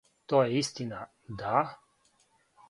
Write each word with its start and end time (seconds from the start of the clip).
То 0.31 0.37
је 0.45 0.55
истина, 0.61 1.01
да. 1.43 1.61